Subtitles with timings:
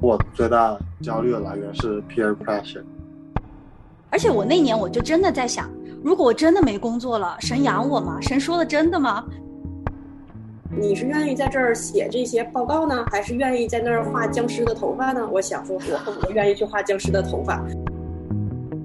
[0.00, 2.82] 我最大焦虑的来源是 peer pressure。
[4.10, 5.68] 而且我那年我就真的在想，
[6.02, 8.18] 如果我真的没工作了，神养我吗？
[8.20, 9.24] 神说的真的吗？
[10.78, 15.26] 你是愿意在这儿写这些报告呢，还是愿意在那儿画僵尸的头发呢？
[15.32, 17.64] 我想说，我我愿意去画僵尸的头发。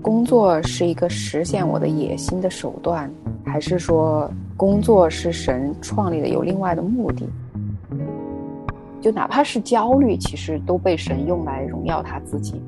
[0.02, 3.12] 工作是一个实现我的野心的手段，
[3.46, 7.28] 还是说工作是神创立的有另外的目的？
[9.02, 12.62] 就哪怕是焦虑，其实都被神用来荣耀他自己。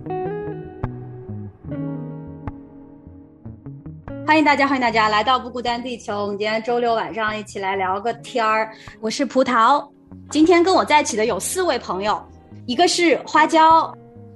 [4.26, 6.24] 欢迎大家，欢迎大家来到不孤单地球。
[6.24, 8.72] 我们今天周六晚上一起来聊个天儿。
[9.00, 9.88] 我是葡萄，
[10.32, 12.20] 今天跟我在一起的有四位朋友，
[12.66, 13.94] 一个是花椒，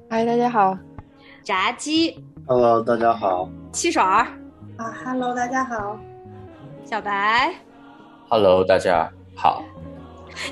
[0.08, 0.77] 嗨，大家好；
[1.44, 4.27] 炸鸡，Hello，大家好；汽水儿，
[4.76, 5.98] 啊，Hello，大家好；
[6.86, 7.52] 小白
[8.30, 9.64] ，Hello，大家好。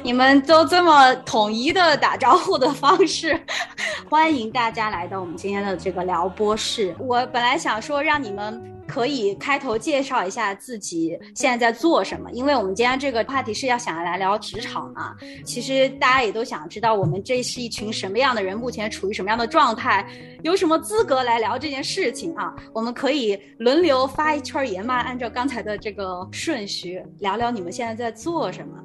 [0.04, 3.40] 你们都这么统一的打招呼的方式，
[4.10, 6.96] 欢迎大家来到我们今天的这个聊播室。
[7.00, 15.16] 我本来想说让你们可以开头介绍一下自己现在在做什么，因为我们今天这个话题是要想要来聊职场嘛。
[15.44, 20.06] 其实大家也都想知道我们这是一群什么样的人，目前处于什么样的状态，
[20.44, 22.54] 有什么资格来聊这件事情啊？
[22.74, 28.78] 我们可以轮流发一圈言嘛，按照刚才的这个顺序聊聊你们现在在做什么。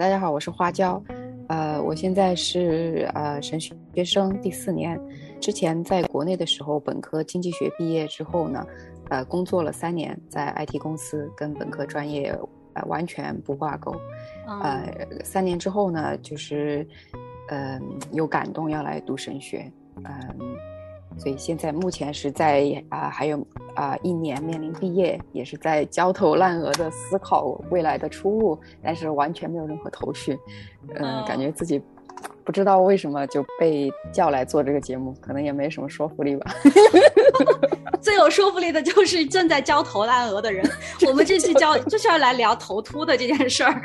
[0.00, 0.98] 大家好，我是花椒，
[1.48, 4.98] 呃，我现在是呃神学生第四年，
[5.42, 8.66] 之前在国内的时候，本科经济学毕业之后呢，
[9.10, 12.34] 呃，工作了三年，在 IT 公司，跟本科专业
[12.72, 13.94] 呃完全不挂钩，
[14.46, 14.90] 呃，
[15.22, 16.88] 三年之后呢，就是
[17.50, 17.78] 嗯
[18.10, 20.79] 有感动要来读神学，嗯。
[21.18, 30.38] 所以现在目前是在啊，还有啊一年面临毕业，也是在焦头烂额的思考未来的出路，但是完全没有任何头绪，
[30.94, 31.82] 嗯，感觉自己
[32.44, 36.52] 不知道为什么就被叫来做这个节目，可能也没什么说服力吧。
[38.00, 40.68] 最有说服力的就是正在焦头烂额的人。
[41.06, 43.82] 我们这期焦就是要来聊头秃的这件事儿。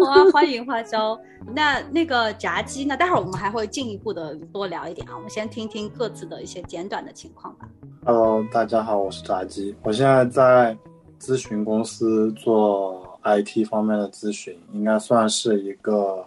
[0.00, 1.18] 哇，欢迎花椒。
[1.54, 5.12] 那那个炸鸡，呢待会儿我们还会进一步的多聊一点啊。
[5.14, 7.68] 我们先听听各自的一些简短的情况吧。
[8.04, 9.76] Hello，大家好，我是炸鸡。
[9.82, 10.76] 我现在在
[11.20, 16.26] 咨询公司做 IT 方面的咨询，应该算是一个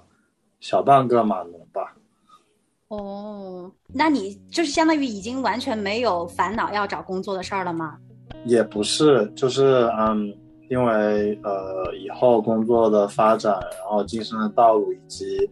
[0.61, 1.93] 小半个码农吧。
[2.87, 7.97] 哦，那你就是相当于已经完全没有烦恼要找工作的事儿了吗？
[8.45, 10.33] 也不是，就是嗯，
[10.69, 15.49] 因为呃，以后工作的发展，然后晋升的道路，以及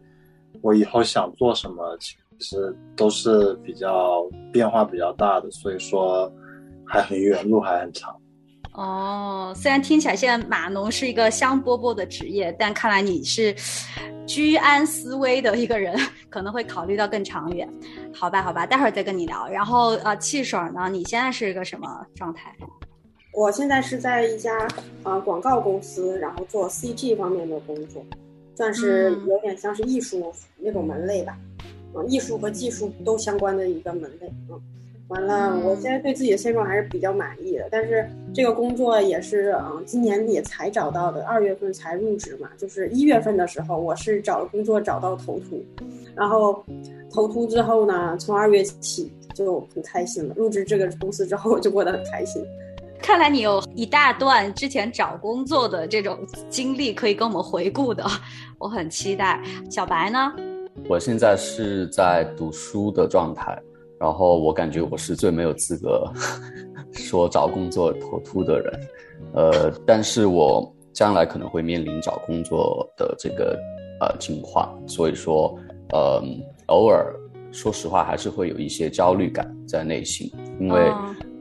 [0.61, 6.31] 我以后想做什么，其实都是比较变化比较大的，所以说
[6.85, 8.15] 还很远，路还很长。
[8.79, 13.53] 哦，虽然听起来现在码农是一个香饽饽的职业，但看来你是
[14.25, 17.67] 居安思危的一个人，可能会考虑到更长远。
[18.13, 19.45] 好吧，好吧，待会儿再跟你聊。
[19.49, 20.87] 然后呃，汽水呢？
[20.89, 22.55] 你现在是一个什么状态？
[23.33, 24.65] 我现在是在一家
[25.03, 28.01] 呃广告公司，然后做 CG 方面的工作，
[28.55, 31.37] 算是有点像是艺术那种门类吧，
[31.93, 34.57] 嗯，艺术和技术都相关的一个门类，嗯。
[35.09, 45.65] 完了，我现在对自己的现状还是比较满意的，但是这个工作也是，嗯，今年底才找到的，二月份才入职嘛，就是一月份的时候，我是找工作找到头秃，
[46.15, 46.63] 然后
[47.11, 52.45] 头秃之后呢，从二月起就很开心了，入职这个公司之后我就过得很开心。
[53.01, 56.19] 看来你有一大段之前找工作的这种
[56.49, 58.05] 经历可以跟我们回顾的，
[58.59, 59.41] 我很期待。
[59.71, 60.31] 小白呢？
[60.87, 63.59] 我现在是在读书的状态。
[63.99, 66.11] 然后我感觉我是最没有资格
[66.93, 68.79] 说找工作头秃的人，
[69.33, 73.59] 呃，但是我将来可能会面临找工作的这个
[73.99, 75.53] 呃情况，所以说
[75.91, 76.23] 呃
[76.67, 77.13] 偶尔
[77.51, 80.91] 说实话还是会有一些焦虑感在内心，因为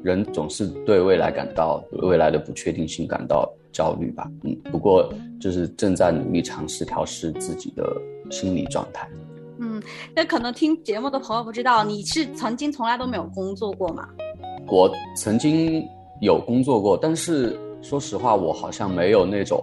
[0.02, 7.84] 人总是对未来感到未来的不确定性感到焦虑吧，嗯，不过就是正在努力尝试调试自己的
[8.30, 9.08] 心理状态。
[9.60, 9.82] 嗯，
[10.14, 14.08] 那可能听节目的朋友不知道，你是曾经从来都没有工作过吗？
[14.66, 15.84] 我曾经
[16.20, 19.62] 有工作过，但是说实话，我好像没有那种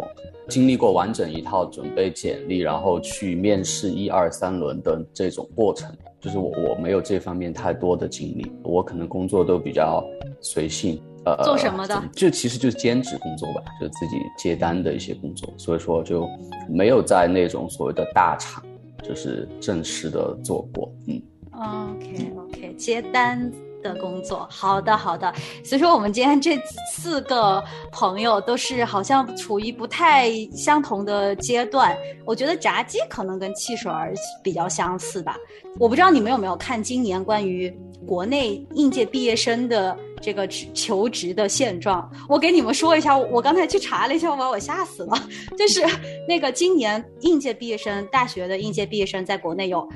[0.50, 5.96] 经历过完整一套准备简历，然后去面试一二三轮的这种过程。
[6.20, 10.04] 就是我我没有这方面太多的经历，我可能工作都比较
[10.42, 11.00] 随性。
[11.24, 12.04] 呃，做什么的？
[12.14, 15.48] 就其实就是兼职工作吧，就自己接单的一些工作。
[15.58, 16.28] 所以说就
[16.68, 18.64] 没有在那种所谓的大厂。
[19.08, 21.22] 就是正式的做过，嗯
[21.54, 23.52] ，OK OK，接单
[23.84, 24.48] 的工作。
[24.50, 25.32] 好的，好的。
[25.64, 26.58] 所以说，我们今天这
[26.92, 31.96] 四个朋友都是好像处于不太相同的阶段。
[32.26, 34.14] 我觉得炸鸡可能跟汽水儿
[34.44, 35.38] 比较相似吧。
[35.80, 37.72] 我不知道你们有没有看今年关于
[38.06, 42.10] 国内应届毕业生的这个求职的现状。
[42.30, 45.28] 我给你们说一下，我刚才去查了一下，我把我吓死了。
[45.58, 45.82] 就是
[46.28, 49.88] 那个今年应届毕业生，大学的应届毕业生在国内有。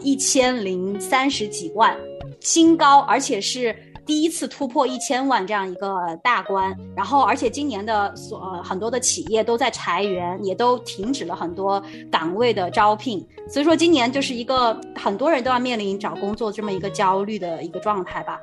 [0.00, 1.98] 一千零三十几万，
[2.38, 3.74] 新高，而且是
[4.08, 6.74] 第一次突破一千万这样一个大关。
[6.96, 13.24] 然后，而且今年的所很多的企业都在裁员，也都停止了很多岗位的招聘。
[13.46, 18.40] 所以说，今年就是一个很多人都要面临找工作这么一个焦虑的一个状态吧。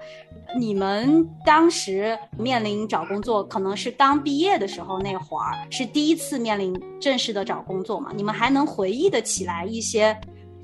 [0.55, 8.11] 你们当时面临找工作，可能是刚毕业的时候那会儿，是第一次面临正式的找工作嘛？
[8.15, 10.15] 你们还能回忆得起来一些？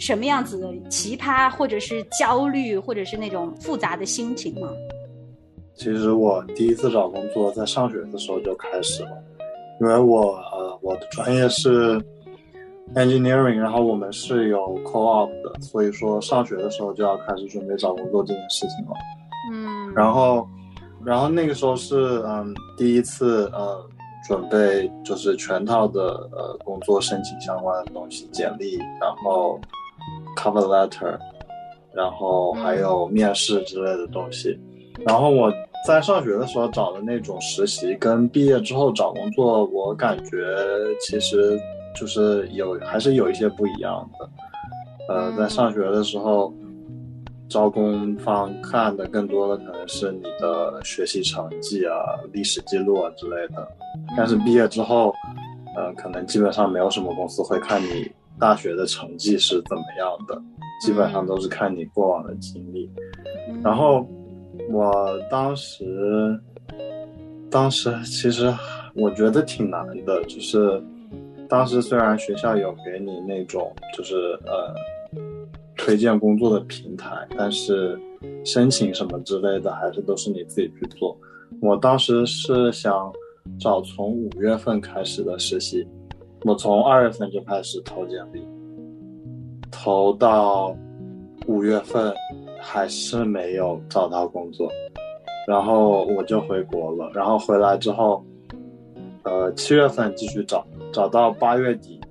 [0.02, 4.68] 什么样子的奇葩，或者是焦虑，或者是那种复杂的心情吗？
[5.76, 9.12] 其实我第一次找工作在上学的时候就开始了，
[9.80, 12.04] 因为我呃我的专业是
[12.96, 18.94] engineering，然后我们是有 co-op 的，所以说上学的时候就要开始准备找工作这件事情了。
[19.52, 20.48] 嗯，然后
[21.06, 23.80] 然后那个时候是嗯第一次呃
[24.28, 29.62] 准备就是全套的呃工作申请相关的东西，简历，然后。
[30.36, 31.18] Cover letter，
[31.94, 34.60] 然后还有面试之类的东西。
[35.06, 35.52] 然后我
[35.88, 40.38] 在上学的时候找的那种实习，跟毕业之后找工作，我感觉
[41.00, 41.60] 其实
[41.96, 44.30] 就是有还是有一些不一样的。
[45.10, 46.54] 呃，在上学的时候，
[47.50, 51.96] 招工方看的更多的可能是你的学习成绩啊、
[52.32, 53.68] 历史记录啊之类的。
[54.16, 55.14] 但是毕业之后，
[55.76, 58.10] 呃，可能基本上没有什么公司会看你。
[58.42, 60.42] 大学的成绩是怎么样的？
[60.84, 62.90] 基本上都是看你过往的经历。
[63.64, 64.04] 然后
[64.72, 64.92] 我
[65.30, 66.42] 当时，
[67.52, 68.52] 当时其实
[68.96, 70.82] 我觉得挺难的，就是
[71.48, 74.16] 当时虽然学校有给你那种就是
[74.48, 74.74] 呃
[75.78, 77.96] 推荐工作的平台，但是
[78.44, 81.16] 申请什么之类的还是都是你自己去做。
[81.62, 83.14] 我当时是想
[83.60, 85.88] 找从五月份开始的实习。
[86.44, 88.44] 我从二月份就开始投简历，
[89.70, 90.76] 投到
[91.46, 92.12] 五月份
[92.60, 94.68] 还是没有找到工作，
[95.48, 97.12] 然后我就回国了。
[97.14, 98.26] 然后回来之后，
[99.24, 102.02] 呃，七月份继续找，找到八月底，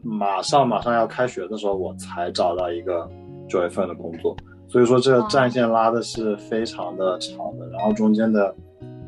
[0.00, 3.10] 马上马上要开学的时候，我才找到一个
[3.48, 4.36] 九月份的工作。
[4.68, 8.54] 所以说这个战线拉的是非常的长的，然后中间的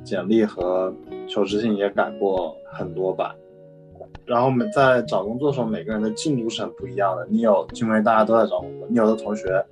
[0.03, 0.93] 简历和
[1.29, 3.33] 求职信也改过很多版。
[4.25, 7.27] 然后我们在找工作的时候，每个人的进度是很不一样的。
[7.29, 9.65] 你有，因为大家都在找工作，你有的同学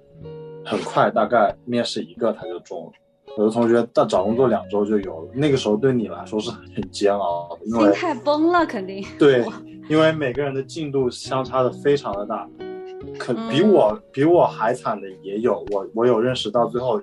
[0.64, 2.93] 很快，大概面试一个他就中了；
[3.38, 5.31] 有的同学到找工作两周就有了。
[5.32, 9.05] 那个时候对你来说是很煎熬的，因为心态崩了，肯定。
[9.19, 9.44] 对，
[9.88, 12.49] 因为每个人的进度相差的非常的大，
[13.19, 15.64] 可比我比我还惨的也有。
[15.70, 17.00] 我我有认识到最后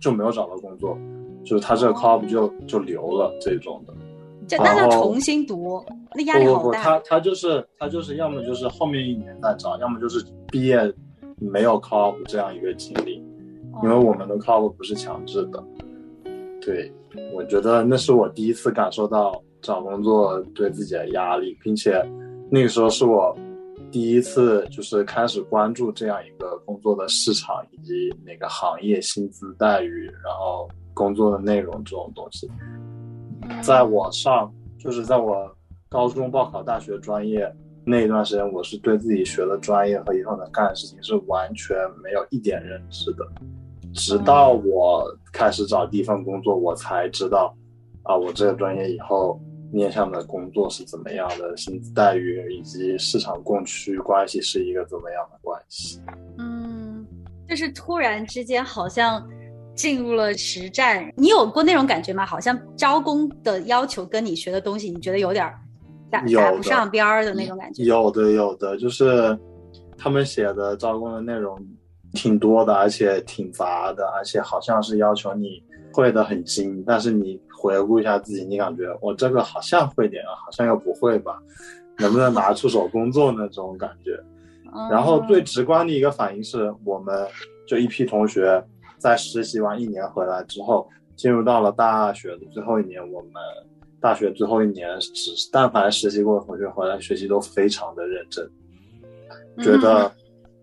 [0.00, 0.98] 就没有找到工作，
[1.44, 3.94] 就是他这个 call 就就留了这种的。
[4.56, 5.84] 那要重新读，
[6.14, 6.58] 那压力好大。
[6.58, 10.78] 不不不，他他就是他就是要么就是后面一年再找，要么就是毕业
[11.38, 13.22] 没有 call 这样一个经历，
[13.82, 15.62] 因为我们的 call 不是强制的。
[16.60, 16.90] 对，
[17.34, 22.02] 我觉得那是我第一次感受到找工作对自己的压力，并且
[22.50, 23.36] 那个时候是我
[23.90, 32.50] 第一次就是开始关注这样一个工作的市场以及哪个行业薪资待遇，然后工作的内容这种东西。
[33.62, 35.50] 在我上，就是在我
[35.88, 37.50] 高中报考大学专业
[37.84, 43.26] 那一段时间，我是对自己学的专业和以后能干的事情是完全没有一点认知的。
[43.94, 47.54] 直到我开始找第一份工作，我才知道，
[48.02, 49.40] 啊，我这个专业以后
[49.72, 56.00] 面向的工作是怎么样的，薪资待遇以及市场供需关系是一个怎么样的关系。
[56.36, 57.06] 嗯，
[57.48, 59.26] 就是突然之间好像。
[59.78, 62.26] 进入了实战，你有过那种感觉吗？
[62.26, 65.48] 好像招工的要求跟你学的东西，你觉得有点
[66.10, 67.84] 打打不上边儿的那种感觉。
[67.84, 69.38] 有的，有的，就是
[69.96, 71.56] 他们写的招工的内容
[72.12, 76.82] 挺多的，而且挺杂的，而且好像是要求你会的很精。
[76.84, 81.38] 但是你回顾一下自己，你感觉我这个好像会点，好像又不会吧？
[81.98, 84.10] 能不能拿出手工作那种感觉？
[84.90, 87.24] 然后最直观的一个反应是，我们
[87.64, 88.60] 就一批同学。
[88.98, 93.00] 在实习完一年回来之后，进入到了大学的最后一年。
[93.12, 93.32] 我们
[94.00, 98.48] 大学最后一年，只但凡实习过的同学回来学习都非常的认真，
[99.58, 100.12] 觉得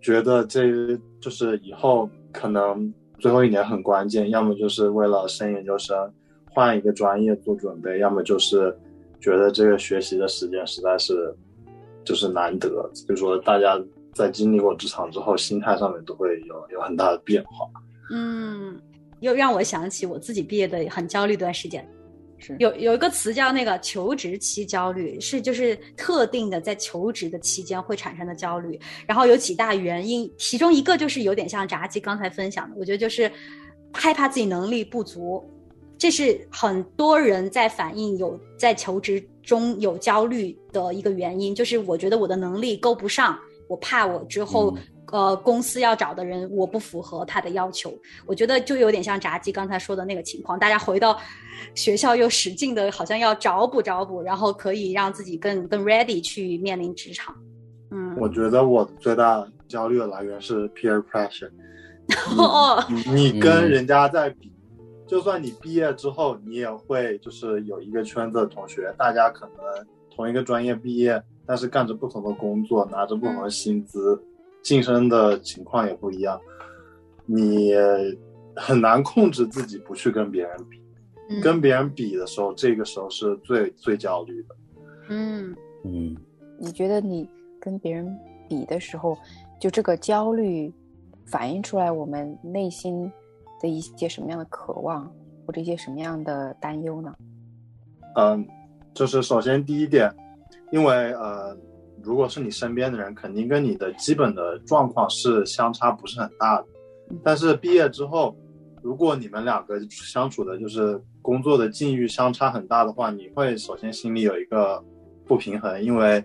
[0.01, 6.13] 觉得这就是以后可能最后一年很关键，要么就是为了升研究生
[6.49, 8.73] 换一个专业做准备，要么就是
[9.19, 11.35] 觉得这个学习的时间实在是
[12.05, 13.77] 就是难得，所以说大家
[14.13, 17.67] 在经历过职场之后，心态上面都会有有很大的变化。
[18.11, 18.79] 嗯，
[19.19, 21.87] 又让我想起我自己毕业的很焦虑一段时间。
[22.37, 33.31] 是有有一个词叫那个求职期焦虑，是就是特定的在求职的期间会产生的焦虑，然后有几大原因，其中一个就是有点像炸鸡刚才分享的，我觉得就是
[33.93, 35.41] 害怕自己能力不足，
[35.97, 44.77] 这是很多人在反映有在求职中有焦虑的一个原因，就是我觉得我的能力够不上，我怕我之后。
[45.11, 47.93] 呃，公司要找的人我不符合他的要求，
[48.25, 51.19] 我觉得就有点像炸鸡刚才说的那个情况，大家回到
[51.75, 57.35] 学校又使劲的，好像要找补找补，然后可以让自己更更 ready 去面临职场。
[57.91, 61.51] 嗯，我觉得我最大焦虑的来源是 peer pressure。
[62.37, 64.51] 哦，你你跟人家在比，
[65.07, 69.85] 就算你毕业之后，你也会就是有一个圈子的同学，大家可能
[70.15, 74.19] 同一个专业毕业，但是干着不同的工作，拿着不同的薪资。
[74.65, 76.41] 晋升的情况也不一样，
[77.27, 77.71] 你
[78.55, 84.55] 很难控制自己不去跟别人比，跟别人比的时候，这个时候是最最焦虑的。
[85.09, 86.17] 嗯嗯，
[86.59, 87.29] 你觉得你
[87.59, 88.11] 跟别人
[88.49, 89.15] 比的时候，
[89.61, 90.73] 就这个焦虑
[91.27, 93.11] 反映出来我们内心
[93.61, 95.05] 的一些什么样的渴望，
[95.45, 97.13] 或者一些什么样的担忧呢？
[98.15, 98.43] 嗯，
[98.95, 100.11] 就是首先第一点，
[100.71, 101.55] 因为呃。
[102.05, 106.67] 如果是你身边的人，肯定跟你的基本的状况是相差不是很大的。
[107.23, 108.35] 但是毕业之后，
[108.83, 114.83] 如果你们两个相处的就是工作的境遇相差很大的话，你会首先心里有一个
[115.25, 116.23] 不平衡，因为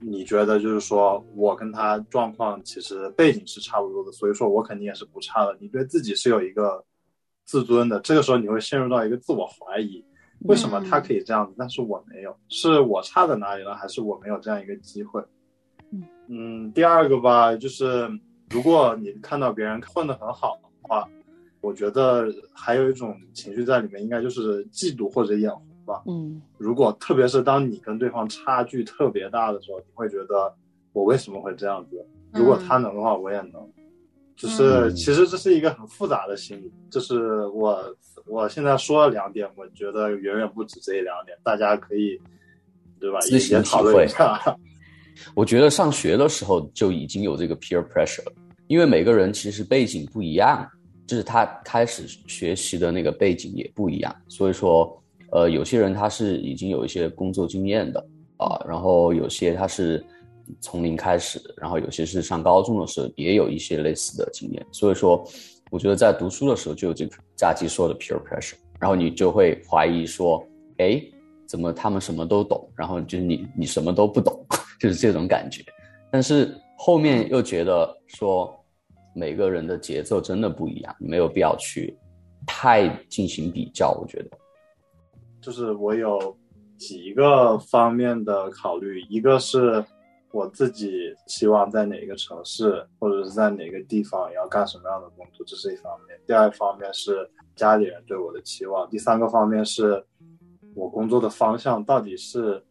[0.00, 5.56] 你觉得就是说我跟他状况其实背景是差不多的，所以说我肯定也是不差的。
[5.60, 6.84] 你对自己是有一个
[7.44, 10.04] 自尊的，这个时候你会陷入到一个自我怀疑。
[10.44, 12.34] 为什么他可以这样子，但是我没有？
[12.48, 15.22] 是我差在哪里了，还是我没有这样一个机会？
[16.28, 18.08] 嗯，第二个吧，就是
[18.50, 21.08] 如果你看到别人混得很好的话，
[21.60, 26.02] 我觉得还有一种情绪在里面，应该就是嫉妒或者眼红吧。
[26.06, 30.54] 嗯，如果特别是当你跟对方差距特别大的时候，你会觉得
[30.92, 32.06] 我为什么会这样子？
[32.32, 33.70] 如果他能的话，我也能。
[34.36, 37.84] 就是其实这是一个很复杂的心理，就是我。
[38.26, 42.16] 我现在说了两点，我觉得远远不止这一两点，大家可以，
[43.00, 43.18] 对吧？
[43.20, 44.38] 自行讨论一下。
[45.34, 48.32] 我觉得上学的时候就已经有这个 peer pressure 了，
[48.68, 50.64] 因为每个人其实背景不一样，
[51.08, 58.06] 就是他开始学习的那个背景也不一样，所以说，呃，有些人他是已经有一些工作经验的
[58.36, 60.04] 啊，然后有些他是
[60.60, 65.24] 从零开始，然后有些是上高中的时候也有一些类似的经验，所以说。
[65.72, 70.44] 我觉得在读书的时候就有这个假期说的 peer pressure，然后你就会怀疑说，
[70.78, 71.00] 哎，
[71.46, 74.44] 怎么他们什么都懂，然后就是你你什么都不懂，
[74.80, 75.62] 就是这种感觉。
[76.10, 78.52] 但是后面又觉得说，
[79.14, 81.96] 每个人的节奏真的不一样，没有必要去
[82.44, 83.92] 太进行比较。
[83.92, 84.30] 我觉得，
[85.40, 86.36] 就是我有
[86.76, 89.84] 几个方面的考虑，一个是。
[90.32, 96.18] 我自己希望在哪个城市，或者是在哪个地方，要干什么样的工作，这是一方面。
[96.26, 98.88] 第二方面是家里人对我的期望。
[98.88, 100.04] 第三个方面是
[100.74, 102.62] 我工作的方向到底是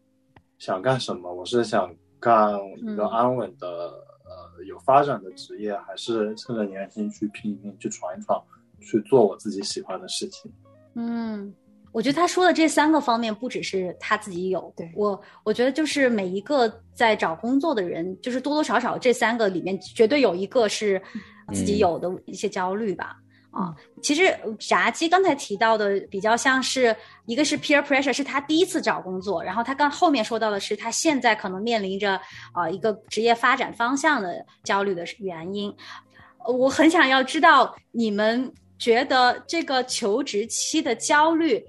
[0.58, 1.34] 想干什么？
[1.34, 8.42] 我是想干一个安稳的、呃有发展的职业，还是趁着年轻去拼一拼、去闯一闯、
[8.82, 10.52] 去做我自己喜欢的事情？
[10.96, 11.54] 嗯。
[11.92, 21.02] 我觉得他说的这三个方面不只是他自己有，对我，我觉得就是每一个在找工作的人，就是多多少少这三个里面绝对有一个是
[21.54, 23.16] 自己有的一些焦虑吧。
[23.52, 32.22] 啊，其实炸鸡刚才提到的比较像是一个是 peer pressure，是他第一次找工作，然后他刚后面说到的是他现在可能面临着
[32.54, 35.76] 啊一个职业发展方向的焦虑的原因。
[36.48, 41.64] 我很想要知道你们觉得这个求职期的焦虑。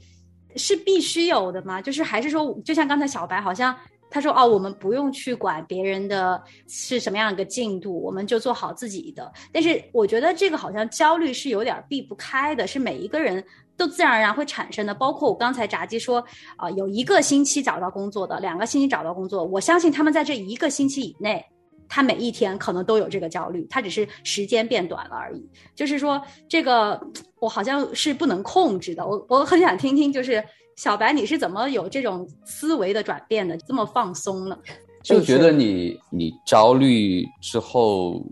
[0.57, 1.81] 是必须有的吗？
[1.81, 3.73] 就是还是说，就像刚才小白好像
[4.11, 9.33] 他说哦，我们不用去管别人的是什么样一个进度，我们就做好自己的。
[9.52, 13.45] 但是我觉得这个好像焦虑是有点避不开的，是每一个人
[13.76, 14.93] 都自然而然会产生的。
[14.93, 16.19] 包括我刚才炸鸡说
[16.57, 21.47] 啊，有一个星期找到工作的，两个星期找到工作，我相信他们在这一个星期以内。
[21.91, 25.45] 他每一天可能都有这个焦虑，他只是时间变短了而已。
[25.75, 26.99] 就是说，这个
[27.41, 29.05] 我好像是不能控制的。
[29.05, 30.43] 我我很想听听，就是
[30.77, 34.57] 小白，你是怎么有这种思维的转变的，这么放松呢？
[35.03, 38.25] 就觉得你你焦虑之后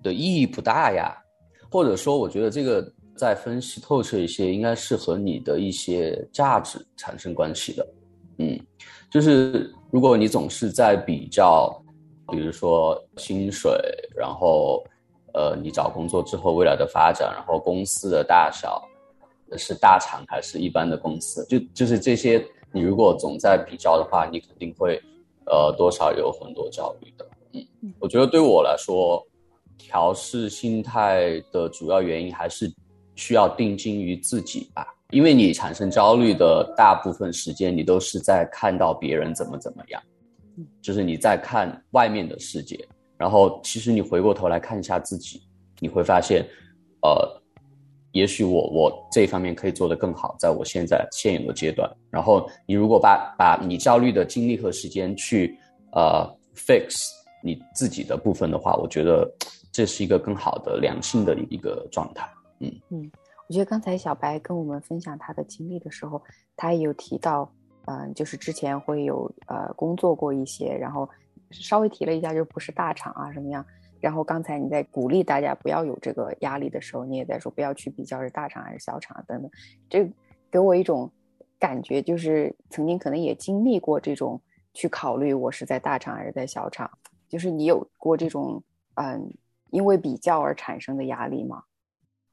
[0.00, 1.12] 的意义不大呀，
[1.68, 7.86] 或者说，我觉得这个再分析透彻一些，应该是和你的一些价值产生关系的。
[8.38, 8.60] 嗯，
[9.10, 11.81] 就是如果你总是在比较，
[12.32, 13.70] 比如说薪水，
[14.16, 14.82] 然后
[15.34, 18.82] 呃，你找工作之后未来的发展，然后公司的大小
[19.58, 24.98] 是大厂还是一般的公司，就就是这些，你如果总在比较的话，你肯定会
[25.44, 27.26] 呃多少有很多焦虑的。
[27.52, 29.22] 嗯，我觉得对我来说，
[29.76, 32.72] 调试心态的主要原因还是
[33.14, 34.86] 需要定睛于自己吧。
[35.10, 40.02] 因为你产生焦虑的大部分时间，你都是在看到别人怎么怎么样，
[40.80, 42.78] 就是你在看外面的世界。
[43.16, 45.42] 然后，其实你回过头来看一下自己，
[45.78, 46.44] 你会发现，
[47.02, 47.40] 呃，
[48.12, 51.88] 也许我我这方面可以做得更好，在我现在现有的阶段。
[52.10, 55.56] 然后，你如果把把你焦虑的精力和时间去
[55.92, 56.96] 呃 fix
[57.44, 59.30] 你自己的部分的话，我觉得
[59.70, 62.28] 这是一个更好的良性的一个状态。
[62.58, 63.10] 嗯嗯。
[63.48, 66.22] 我觉得刚才小白跟我们分享他的经历的时候，
[66.56, 67.52] 他也有提到，
[67.86, 71.08] 嗯，就是之前会有呃工作过一些，然后
[71.50, 73.64] 稍微提了一下，就不是大厂啊什么样。
[74.00, 79.50] 然后刚才你在鼓励大家不要有这个压力的时候，你也在说不要去比较是大厂还是小厂等等。
[79.88, 80.10] 这
[80.50, 81.10] 给我一种
[81.58, 84.40] 感觉，就是曾经可能也经历过这种
[84.74, 86.90] 去考虑我是在大厂还是在小厂，
[87.28, 88.62] 就是你有过这种
[88.94, 89.32] 嗯
[89.70, 91.62] 因为比较而产生的压力吗？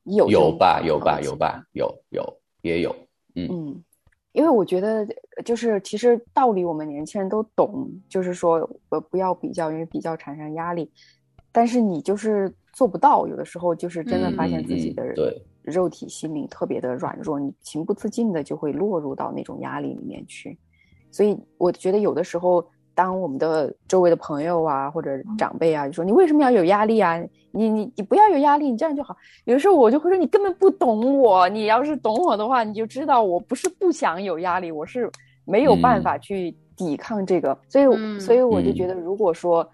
[0.06, 2.96] 有有吧，有吧，有吧，有有也有，
[3.36, 3.84] 嗯嗯，
[4.40, 5.06] 因为我觉得
[5.44, 10.90] 就是其实道理我们年轻人都懂，就是说呃不要比较，因为比较产生压力，
[11.52, 15.04] 但是你就是做不到，有的时候就是真的发现自己的
[15.62, 20.58] 肉体心灵特别的软弱，你情不自禁的就会落入到那种压力里面去，
[21.12, 22.66] 所以我觉得有的时候。
[23.00, 27.18] 当我们的周围的朋友啊，或者长辈啊，就说你为什么要有压力啊？
[27.52, 29.16] 你你你不要有压力，你这样就好。
[29.46, 35.10] 有的时候我就会说你根本不懂我，你要是懂我的话，你就知道我不是不想有压力，我是
[35.46, 37.58] 没有办法去抵抗这个。
[37.70, 39.66] 所以所以我就觉得，如果说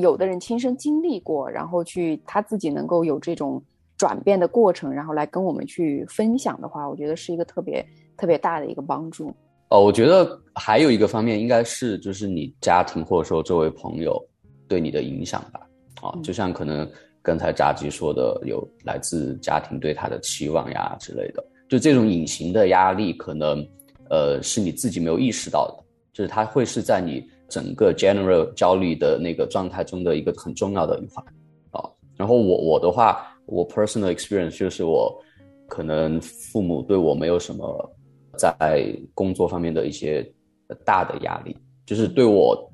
[0.00, 3.62] 有的人亲身经历过，然后去他自己能够有这种
[3.98, 7.84] 转变的过程，然后来跟我们去分享的话，我觉得是一个特别
[8.16, 9.30] 特别大的一个帮助。
[9.72, 14.22] 哦，我觉得还有一个方面应该是，就是你家庭或者说周围朋友
[14.68, 15.60] 对你的影响吧。
[16.02, 16.86] 啊，就像可能
[17.22, 23.66] 刚才炸鸡说的，有来自家庭对他的期望呀之类的，就这种隐形的压力，可能
[24.10, 31.24] 呃是你自己没有意识到的，就是它会是在你整个 general 焦虑的那个状态中的一个很重要的一环。
[31.70, 35.18] 啊，然后我我的话，我 personal experience 就是我
[35.66, 37.90] 可能父母对我没有什么。
[38.36, 40.26] 在工作方面的一些
[40.84, 42.70] 大的压力，就是对我，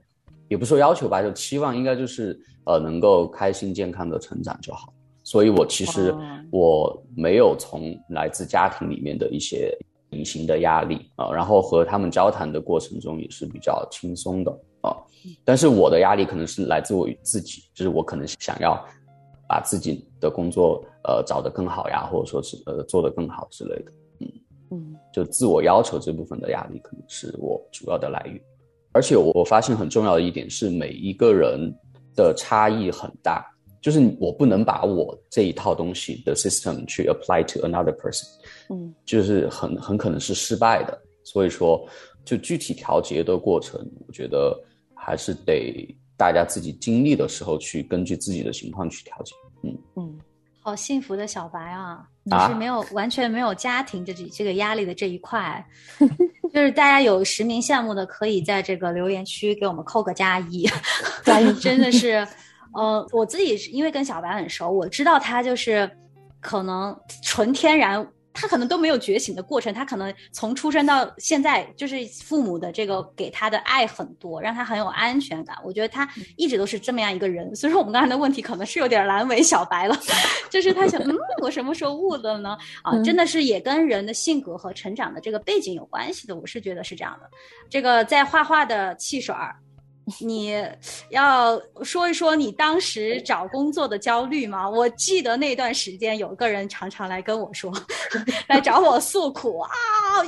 [0.49, 4.93] 也不说要求吧，就期望应该就是呃能够开心健康的成长就好。
[5.25, 6.15] 所以我其实
[6.51, 9.77] 我没有从来自家庭里面的一些
[10.11, 14.97] 隐形的压力啊，然后和他们交谈的过程中也是比较轻松的啊。
[15.45, 18.83] 但是我的压力可能是来自我自己，就是我可能想要
[19.47, 23.93] 把自己的工作呃找得更好呀，或者说是呃做得更好之类的。
[24.71, 28.41] 嗯，就自我要求这部分的压力可能是我主要的来源，
[28.93, 31.73] 而且我发现很重要的一点是，每一个人
[32.15, 33.45] 的差异很大，
[33.81, 38.27] 就是我不能把我这一套东西的 system 去 apply to another person，
[38.71, 41.01] 嗯，就是很很可能是失败的。
[41.25, 41.87] 所以说，
[42.25, 44.59] 就具体调节的过程，我觉得
[44.95, 49.35] 还是得大家自己经历的时候去根据自己的情况去调节。
[49.63, 50.19] 嗯嗯。
[50.69, 52.05] 好幸福的小白啊！
[52.25, 55.65] 你是没有完全没有家庭的这这个压力的这一块，
[56.53, 60.69] 就是大家有实名羡慕的，可以在这个留言区给我们扣个加一，
[61.25, 62.27] 加一真的是，
[62.75, 65.91] 呃，我自己是因为跟小白很熟，我知道他就是
[66.41, 68.07] 可能纯天然。
[68.41, 75.57] 他可能都没有觉醒的过程，他可能从出生到现在，就是父母的这个给他的爱很多，让他很有安全感。
[75.65, 77.55] 我觉得他一直都是这么样一个人。
[77.57, 79.99] 所以说，我们刚才的问题可能是有点难为小白了，
[80.49, 82.57] 就是他想，嗯，我什么时候悟的呢？
[82.83, 86.37] 啊，真的是也跟人的性格和成长的这个背景有关系的。
[86.37, 87.29] 我是觉得是这样的。
[87.69, 89.57] 这个在画画的汽水儿。
[90.21, 90.55] 你
[91.11, 94.69] 要说一说你当时找工作的焦虑吗？
[94.69, 97.73] 我记得那段时间有个人常常来跟我说，
[98.49, 99.71] 来找我诉苦啊，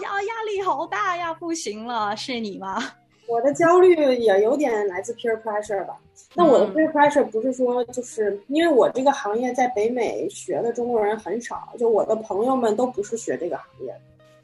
[0.02, 2.92] 压压力好大呀，不行了，是你吗？
[3.26, 5.96] 我的焦虑也有点来自 peer pressure 吧。
[6.34, 13.94] 那我的 peer pressure 不是说，就是因为我这个行业在北美学的中国人很少，就我的朋友们都不是学这个行业。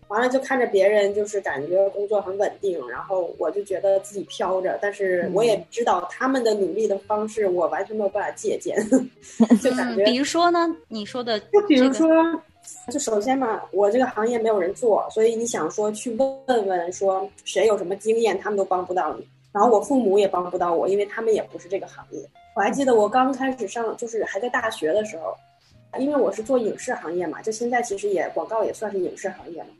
[0.09, 8.77] 完了就看着别人，就是感觉工作很稳定，然后我就觉得自己飘着，但是我也知道他们的努力的方式，我完全没有办法借鉴，
[9.63, 10.05] 就感觉。
[10.05, 10.69] 比如说呢？
[10.89, 12.09] 你说的，就比如说，
[12.93, 19.27] 就首先嘛，我这个行业没有人做，所以你想说去问问说谁有什么经验，他们都帮不到你。
[19.53, 22.21] 然后我父母也帮不到我，因为他们也不是这个行业。
[22.55, 25.35] 我还记得我刚开始上，就是还在大学的时候，
[25.99, 29.71] 因为我是做影视行业嘛，就现在其实也广告也算是影视行业嘛。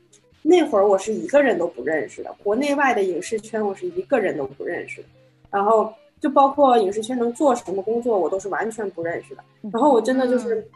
[0.47, 5.09] 那会儿我是一个人都不认识的，国内外的影视圈我是一个人都不认识的。
[5.51, 9.43] 然后就包括影视圈能做什么工作，我都是完全不认识的。
[9.73, 10.67] 然后我真的就是。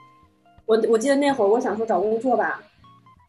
[0.67, 2.63] 我我记得那会儿，我想说找工作吧，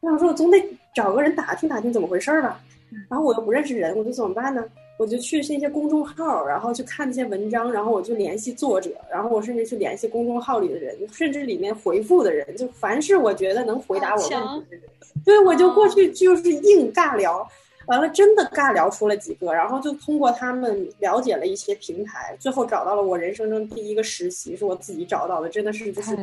[0.01, 2.61] 我想说我总得找个人打听打听怎么回事儿吧，
[3.09, 4.63] 然后我又不认识人，我就怎么办呢？
[5.01, 14.35] 我就去那些公众号，然后去看那些文章，然后我就联系作者，然后我甚至去联系公众号里的人，甚至里面回复的人，就凡是我觉得能回答我问题
[14.69, 14.81] 的人，
[15.25, 17.43] 对，我就过去就是硬尬聊，
[17.87, 26.15] 完了真的尬聊出了几个，然后就通过他们了解了一些平台，最后找到了我人生中第一个实习，是我自己找到的，真的是就是。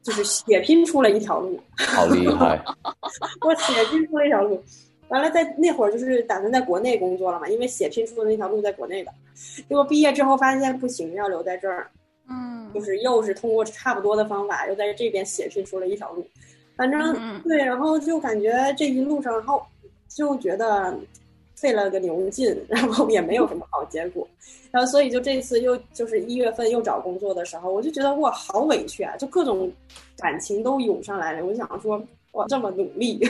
[0.00, 2.64] 就是血拼出了一条路，好厉害！
[3.44, 4.62] 我血拼出了一条路，
[5.08, 9.12] 完了在那会儿就是打算在国内工作了嘛，因为写拼出的那条路在国内的，
[9.68, 11.90] 结果毕业之后发现不行，要留在这儿，
[12.28, 16.26] 嗯，就是又是通过差不多的方法，又在这边写拼出了一条路，
[16.76, 19.62] 反正对，然后就感觉这一路上，然后
[20.08, 20.98] 就觉得。
[21.60, 24.24] 费了个牛劲，然后也没有什么好结果，
[24.70, 29.68] 然后所以就这次又就是一月份又找工作的时候，我就觉得哇好委屈啊，就各种
[30.18, 31.44] 感情都涌上来了。
[31.44, 32.00] 我想说
[32.42, 33.20] 我这么努力，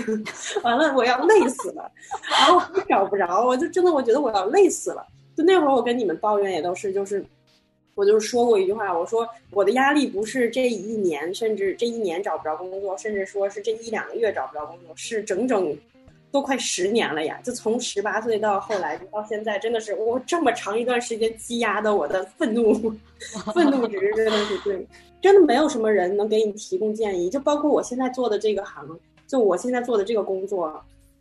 [0.62, 1.90] 完了我要累死了，
[2.30, 5.06] 然后找不着，我就真的我觉得我要累死了。
[5.36, 7.24] 就那会儿我跟你们抱怨也都是，就是
[7.94, 15.76] 我就是说过一句话，我说我的压力不是这一年，甚至这一年找不着工作，甚至说是这一两个月找不着工作，是整整。
[16.30, 17.40] 都快十年了呀！
[17.42, 22.74] 就从十八岁到后来，到现在，真的是我这么长一段时间积压的我的愤怒，
[23.54, 24.86] 愤怒值真的是对，
[25.20, 27.28] 真的没有什么人能给你提供建议。
[27.28, 28.86] 就包括我现在做的这个行，
[29.26, 30.72] 就我现在做的这个工作，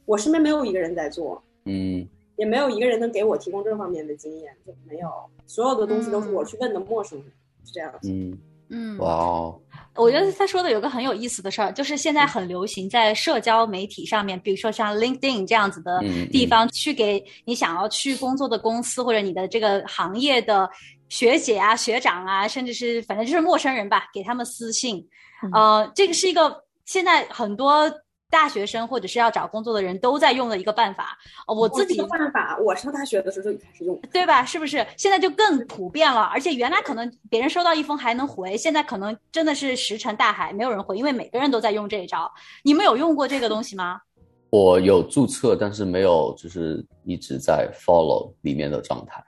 [0.06, 2.08] 我身边没有一个人在做，嗯，
[2.38, 5.10] 也没有一个人能给我提供这方面的经验，就没有，
[5.46, 7.28] 所有的东西都是我去问的陌生人，
[7.66, 8.12] 是这样子。
[8.12, 8.38] 嗯
[8.70, 9.60] 嗯，哇哦。
[9.96, 16.00] 我觉得他说的有个很有意思的事儿，就是现在很流行在社交媒体上面，比如说像 LinkedIn 这样子的
[16.32, 20.70] 地方，去给你想要去工作的公司或者你的这个行业的
[21.10, 25.08] 学姐啊、学长啊，甚至是反正就是陌生人吧，给他们私信。
[25.54, 27.92] 呃，这个是一个现在很多。
[28.30, 31.18] 大学生或者是要找工作的人都在用的一个办法，
[31.48, 34.44] 我自己的办法，我上大学的时候就开始用，对吧？
[34.44, 34.86] 是不是？
[34.98, 42.30] 现在就更普遍了，而且原来可能别人收到一封还能回，现在可能真的是石沉大海，没有人回，因为每个人都在用这一招。
[42.64, 44.02] 你们有用过这个东西吗？
[44.50, 49.24] 我有注册，但是没有就是一直在 follow 里面的状态。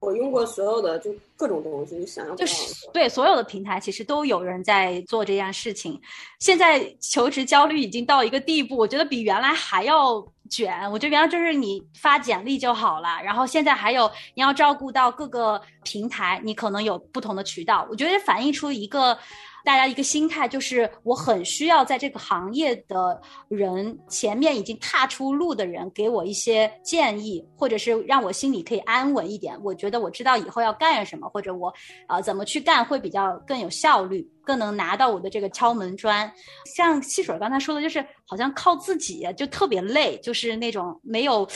[0.00, 6.00] 我用过所有的就各种东西，你想要就是对所有的平台，其实都有人在做这件事情。
[6.38, 10.88] 现在求职焦虑已经到一个地步，我觉得比原来还要卷。
[10.92, 17.86] 我觉得原来就是你发简历就好了，然后现在还有你要照顾到各个平台，你可能有不同的渠道。
[17.90, 19.18] 我觉得反映出一个。
[19.64, 29.58] 大家一个心态就是，我很需要在这个行业的人前面已经踏出路的人给我一些建议，或者是让我心里可以安稳一点。
[29.62, 31.72] 我觉得我知道以后要干什么，或者我
[32.08, 36.32] 呃怎么去干会比较更有效率，更能拿到我的这个敲门砖。
[36.74, 41.46] 像汽水刚才说的，就是好像靠自己就特别累，就是那种没有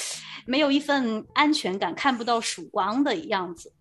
[0.47, 3.73] 没有一份安全感，看不到曙光的样子。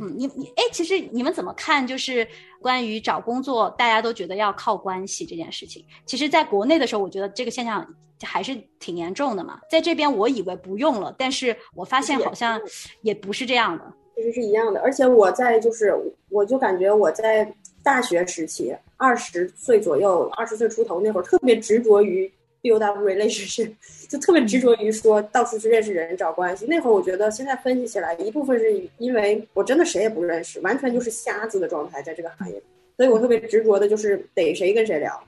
[0.00, 1.86] 嗯，你你哎，其实你们怎么看？
[1.86, 2.26] 就是
[2.60, 5.84] 关于找工作，大家都觉得要靠关系这件事情。
[6.04, 7.86] 其实，在国内的时候，我觉得这个现象
[8.22, 9.60] 还是挺严重的嘛。
[9.70, 12.60] 在这边，我以为不用了，但是我发现好像
[13.02, 13.92] 也不是这样的。
[14.16, 15.94] 其实是一样的，而且我在就是，
[16.28, 17.52] 我就感觉我在
[17.82, 22.32] 大学时期，二十岁左右，二十岁出头那会儿，特别执着于。
[22.64, 23.70] Build up relationship，
[24.08, 26.64] 就特别执着于说到处去认识人找关系。
[26.66, 32.60] 那会儿我觉得，现在分析起来，一部分是因为我真的谁也不认识，完全就是瞎子的状态，在这个行业，
[32.96, 35.22] 所以我特别执着的就是逮谁跟谁聊。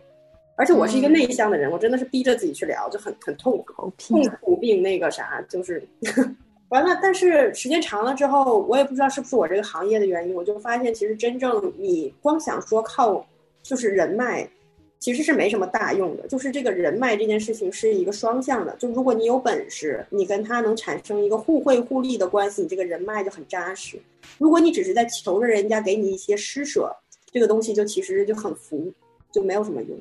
[0.57, 5.87] 而且我是一个内向的人，我真的是逼着自己去聊，就很很痛苦，痛苦并那个啥，就是
[6.71, 6.99] 完了。
[7.03, 13.27] 但是时间长了之后，我也不知道是不是我这个行业的原因，我就发现其实真正你光想说靠
[13.63, 14.49] 就是人脉。
[14.99, 18.75] 其实是没什么大用的，就是这个人脉这件事情是一个双向的。
[18.77, 23.99] 就如果你有本事，你跟他能产生一个互惠互利的关系，你这个人脉就很扎实。
[24.39, 26.91] 如果你只是在求着人家给你一些施舍，
[27.31, 28.93] 这个东西就其实就很浮，
[29.31, 29.97] 就没有什么用。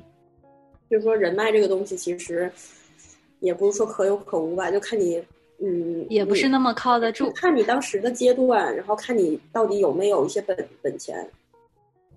[0.90, 2.50] 就是说人脉这个东西，其实
[3.40, 5.22] 也不是说可有可无吧，就看你，
[5.58, 11.28] 嗯，也不是那么靠得住，看你当时的阶段，然后看你到底有没有一些本本钱。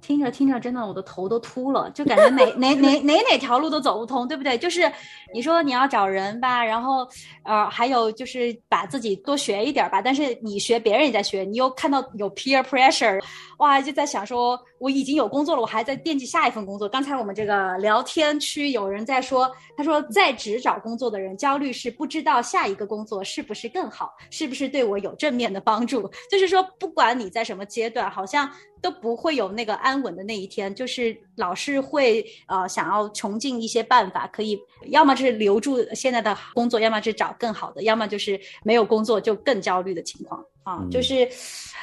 [0.01, 4.57] 听着听着，真的我的头都秃了，就感觉哪 哪哪哪哪条路都走不通，对不对？
[4.57, 4.91] 就是
[5.33, 7.07] 你说你要找人吧，然后
[7.43, 13.21] 呃，还有就是把自己多学一点吧，但是你学别人也在学，你又看到有 peer pressure，
[13.59, 16.89] 哇，就在想说我已经有工作了，我还在惦记下一份工作。
[16.89, 26.09] 刚才我们这个聊天区有人在说，他说在职找工作的人焦虑是不知道下一个工作是不是更好，是不是对我有正面的帮助。
[26.29, 28.49] 就是说，不管你在什么阶段，好像。
[28.81, 40.41] 都不会有那个安稳的那一天，就是老是会呃想要穷尽一些办法，可以要么是留住现在的工作，要么是找更好的，要么就是没有工作就更焦虑的情况
[40.77, 40.87] 啊。
[40.91, 41.27] 就是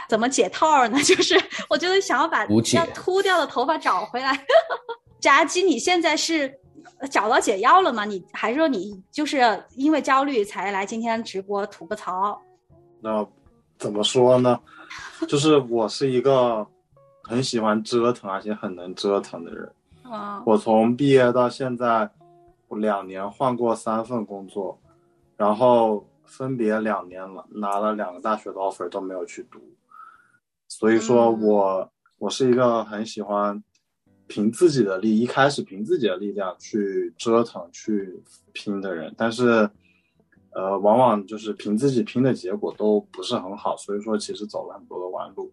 [0.09, 0.99] 怎么解套呢？
[1.05, 1.35] 就是
[1.68, 4.46] 我觉得想要把要秃掉的头发找回来。
[5.20, 6.59] 炸鸡，你现在是
[7.11, 8.05] 找到解药了吗？
[8.05, 12.40] 你还是说你就是因为焦虑才来今天直播吐个槽？
[13.01, 13.27] 那
[13.79, 14.61] 怎么说呢？
[15.27, 16.66] 就是我是一个。
[17.29, 19.68] 很喜欢折腾，而且很能折腾的人。
[20.09, 20.40] 啊！
[20.46, 22.09] 我从毕业到现在，
[22.68, 24.79] 我两年换过三份工作，
[25.37, 29.60] 然后分别两年了拿了两个大学的 offer 都没有去读。
[30.68, 33.62] 所以说我我是一个很喜欢
[34.26, 39.14] 凭自己的力，一开始凭自己的力量去折腾去拼的人。
[39.16, 39.70] 但是，
[40.50, 43.76] 呃，往往就是凭自己拼的结果都不是很好。
[43.76, 45.52] 所以说，其实走了很多的弯路。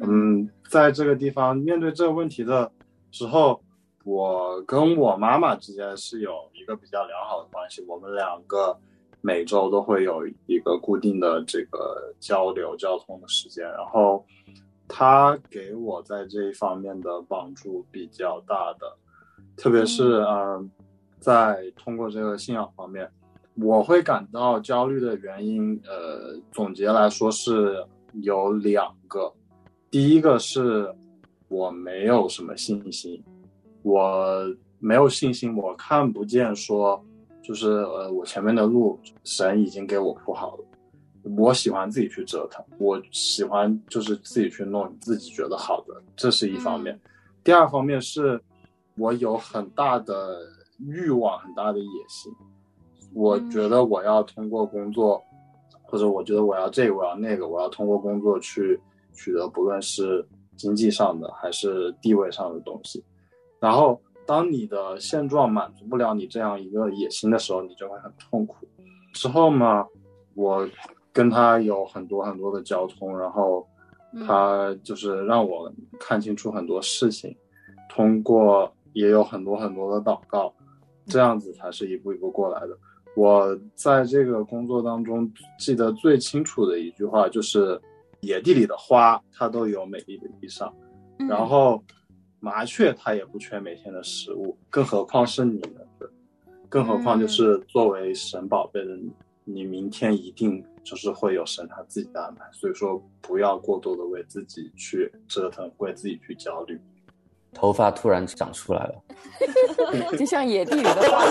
[0.00, 2.72] 嗯，在这个地方面对这个问题的
[3.10, 3.62] 时候，
[4.04, 7.84] 我跟我妈妈之间是有一个比较良好的关系。
[7.86, 8.80] 我们两个
[9.20, 14.24] 每周都会有一个固定的这个交流交通的时间，然后
[14.88, 18.96] 他给我在这一方面的帮助比较大的，
[19.56, 20.70] 特别是嗯，
[21.18, 23.10] 在通过这个信仰方面，
[23.56, 27.84] 我会感到焦虑的原因，呃，总结来说是
[28.22, 29.32] 有两个。
[29.90, 30.92] 第一个是
[31.48, 33.22] 我没有什么信心，
[33.82, 34.42] 我
[34.78, 37.04] 没有信心，我看不见说
[37.50, 40.64] 就是呃我前面的路神已经给我铺好了，
[41.36, 46.96] 我喜欢自己去折腾，我喜欢就是自己去弄自己觉得好的，这是一方面。
[47.42, 48.40] 第二方面是
[48.96, 50.46] 我有很大的
[50.78, 52.32] 欲望，很大的野心，
[53.12, 55.20] 我觉得我要通过工作，
[55.82, 58.80] 或者我觉得我要这个我要那个，我要通过工作去。
[59.12, 60.24] 取得不论是
[60.56, 63.04] 经济上的还是地位上的东西，
[63.58, 68.66] 然后当你的现状满足不了你这样一个野心的时候，你就会很痛苦。
[69.14, 69.86] 之后嘛，
[70.34, 70.68] 我
[71.12, 73.66] 跟他有很多很多的交通，然后
[74.26, 77.36] 他就是让我看清楚很多事情，
[77.88, 80.52] 通过也有很多很多的祷告，
[81.06, 82.78] 这样子才是一步一步过来的。
[83.16, 87.80] 我在这个工作当中记得最清楚的一句话就是。
[88.22, 90.70] 野地里的花，它都有美丽的衣裳，
[91.26, 91.82] 然后
[92.40, 95.80] 麻雀它也不缺每天的食物，更何况是你呢？
[96.68, 99.12] 更何况就是作为神宝贝的你，
[99.44, 106.80] 你明天一定就是会有神他自己的安排，所以说不要过多的为自己去折腾，为自己去焦虑。
[107.52, 109.02] 头发突然长出来了，
[110.16, 111.24] 就像野地里的花，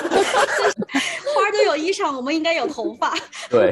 [1.49, 3.13] 花都有衣裳，我们应该有头发。
[3.49, 3.71] 对，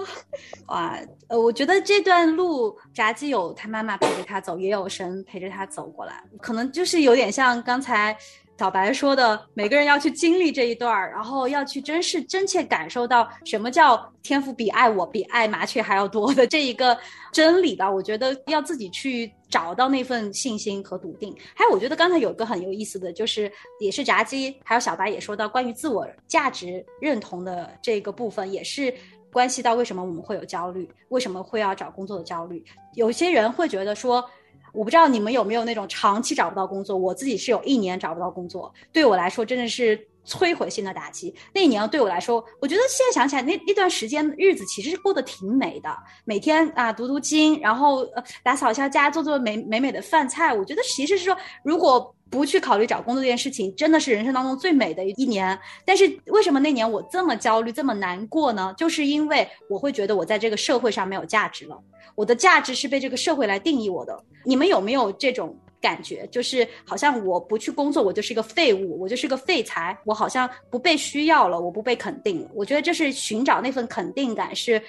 [0.68, 0.98] 哇，
[1.28, 8.16] 呃，我觉得这段路，炸鸡有他妈妈陪着他走，也有神陪着他走过来，可能就是有点像刚才。
[8.58, 16.96] 小白说的，每个人要去经历这一段，然后要去真是真切感受到什么叫天赋比爱我比爱麻雀还要多的这一个
[17.32, 17.90] 真理吧。
[17.90, 21.34] 我觉得要自己去找到那份信心和笃定。
[21.56, 28.94] 还有，我觉得刚才有一个很有意思的就是，也是炸鸡还有小白也说到关于自我价值认同的这个部分，也是
[29.32, 32.64] 关系到为什么我们会有焦虑，为什么会要找工作的焦虑。
[32.94, 34.24] 有些人会觉得说。
[34.72, 41.34] 我不知道你们有没有那种长期找不到工作，我自己是有一年找不到工作，对我来说真的是摧毁性的打击。
[41.54, 45.88] 那一年对我来说，我觉得现在想起来，那那段时间日子其实是过得挺美的，
[46.24, 50.54] 每天啊读读经，然后呃打扫一下家，做做美美美的饭菜。
[50.54, 55.58] 我觉得其实是说，如果不去考虑找工作这件事情，真的是人生当中最美的一年。
[55.84, 58.74] 但是为什么那年我这么焦虑，这么难过呢？
[58.78, 61.78] 就是因为我会觉得我在这个社会上没有价值了。
[62.14, 66.26] 我的价值是被这个社会来定义我的，你们有没有这种感觉？
[66.28, 72.48] 就是好像我不去工作，我就是一个废物，我就是个废材，我好像不被需要了，我不被肯定。
[72.54, 74.80] 我觉得这是寻找那份肯定感，是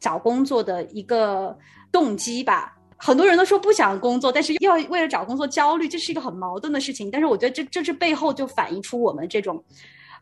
[0.00, 1.56] 找工作的一个
[1.92, 2.76] 动机吧。
[2.96, 7.10] 很多人都说不想工作，但是要为了找工作焦虑，这是一个很矛盾的事情。
[7.10, 9.62] 但是我觉得这这是背后就反映出我们这种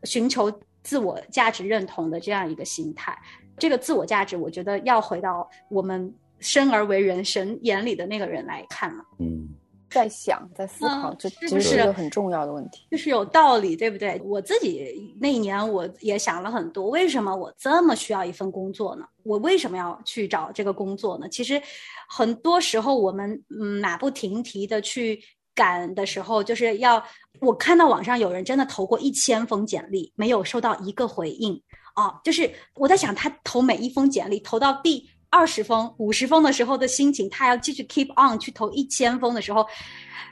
[0.03, 0.51] 寻求
[0.83, 3.17] 自我价值认同的这样一个心态。
[3.57, 6.13] 这个自我价值，我觉得要回到我们。
[6.43, 9.03] 生而为人，神眼里的那个人来看了。
[9.19, 9.47] 嗯，
[9.91, 14.19] 在想，在思考，这其实是一个很重要的问题，就是有道理，对不对？
[14.23, 19.05] 我自己那一年我也想了很多，为什么我这么需要一份工作呢？
[19.23, 21.29] 我为什么要去找这个工作呢？
[21.29, 21.61] 其实
[22.09, 25.21] 很多时候我们嗯马不停蹄的去
[25.53, 27.03] 赶的时候，就是要
[27.39, 31.53] 我看到网上有人真的投过一千封简历，没有收到一个回应
[31.95, 35.09] 哦，就是我在想他投每一封简历投到第。
[35.31, 39.65] 二十封、五十封的时候的心情，他要继续 keep on 去投一千封的时候，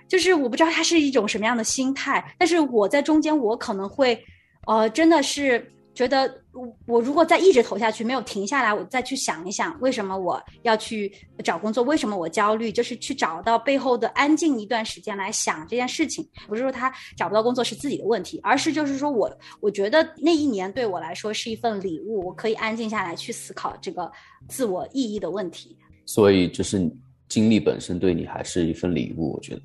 [0.08, 2.24] 就是我不知道他是一种什么样的心态。
[2.38, 4.24] 但是我在中间，我可能会，
[4.68, 5.74] 呃，真的是。
[6.00, 6.34] 觉得
[6.88, 11.12] 我如果再一直投下去，没有停下来，我再去想一想，为什么我要去
[11.44, 11.84] 找工作？
[11.84, 12.72] 为什么我焦虑？
[12.72, 16.26] 就是去找到背后的安静一段时间来想这件事情。
[16.48, 24.10] 不是说他找不到工作是自己的问题，而是就是说我我觉得那一年对我来说是一份礼物，我可以安静下来去思考这个
[24.48, 25.78] 自我意义的问题。
[26.06, 26.90] 所以就是
[27.28, 29.62] 经历本身对你还是一份礼物，我觉得。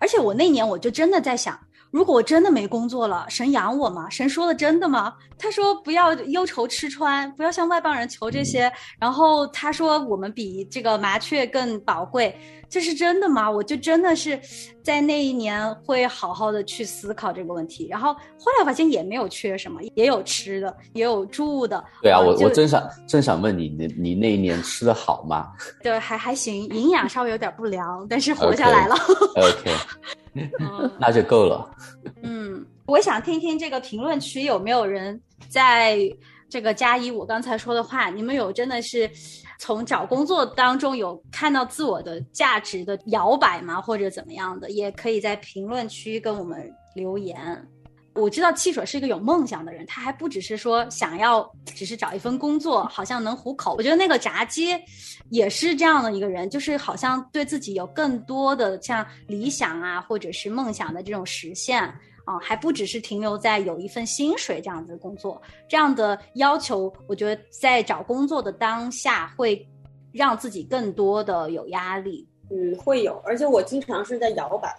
[0.00, 1.56] 而且我那年我就真的在想。
[1.96, 4.06] 如果我真的没工作了，神养我吗？
[4.10, 5.14] 神说的真的吗？
[5.38, 8.70] 他说不要忧愁吃穿，不要向外邦人求这些。
[9.00, 13.50] 然后他说我们比这个麻雀更宝贵，这是真的吗？
[13.50, 14.38] 我就真的是
[14.82, 17.88] 在那一年会好好的去思考这个问题。
[17.88, 21.82] 然后后来发现也没有缺什么，也有吃的，也有住的。
[22.02, 25.50] 对啊，我我真想真想问你，你你那一年吃的好吗？
[25.82, 28.94] 对，还还行，营养稍微有点不良，但是活下来了。
[29.36, 29.74] OK。
[31.00, 31.68] 那就够了。
[32.22, 35.98] 嗯，我想听听这个评论区有没有人在
[36.48, 39.10] 这个加一我刚才说的话，你们有真的是
[39.58, 43.80] 从找工作当中有看到自我的价值的摇摆吗？
[43.80, 47.36] 或者怎么样的，也可以在评论区跟我们留言。
[48.16, 53.74] 我知道汽水是一个有梦想的人，他还不只是说想要，只是找一份工作，好像能糊口。
[53.76, 54.68] 我觉得那个炸鸡
[55.30, 61.82] 也是这样的一个人，就是好像对自己有更多的像理想啊，或者是梦想的这种实现
[62.24, 65.40] 啊，还不只是停留在有一份薪水这样子的工作。
[65.68, 69.66] 这样的要求，我觉得在找工作的当下会
[70.12, 72.26] 让自己更多的有压力。
[72.50, 74.74] 嗯，会有，而且我经常是在摇摆。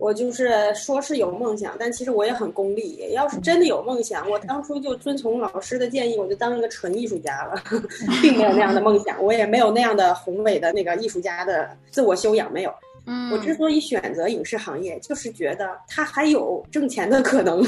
[0.00, 2.96] 我就是说是有梦想，但其实我也很功利。
[3.12, 7.62] 要是真的有梦想，我当初就遵从老师的建议，我就当一个纯艺术家了，
[8.22, 12.72] 并没有那样的梦想，我也没有那样的宏伟的那个艺术家的自我修养，没有。
[13.04, 17.62] 嗯，我之所以选择影视行业，就是觉得它还有挣钱的可能。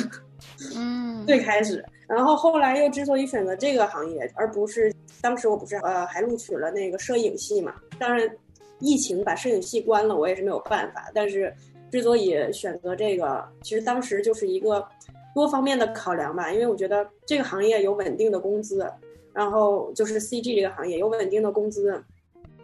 [0.74, 4.90] 嗯， 最开始，然后后来又之所以选择这个行业，而不是
[5.20, 7.74] 当时我不是呃还录取了那个摄影系嘛？
[7.98, 8.26] 当然，
[8.78, 11.52] 疫情把摄影系关了，我也是没有办法，但是。
[11.92, 14.83] 之所以选择这个，其实当时就是一个
[15.35, 16.50] 多方面的考量吧。
[16.50, 18.90] 因为我觉得这个行业有稳定的工资，
[19.35, 22.02] 然后就是 CG 这个行业有稳定的工资，